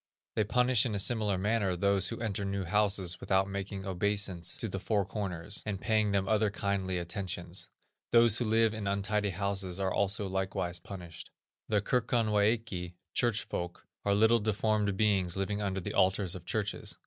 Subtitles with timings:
[0.35, 4.67] They punish in a similar manner those who enter new houses without making obeisance to
[4.67, 7.69] the four corners, and paying them other kindly attentions;
[8.11, 11.29] those who live in untidy houses are also likewise punished.
[11.69, 16.97] The Kirkonwæki (church folk) are little deformed beings living under the altars of churches.